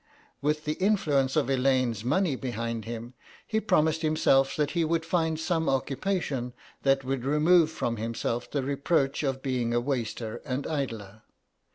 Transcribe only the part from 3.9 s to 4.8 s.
himself that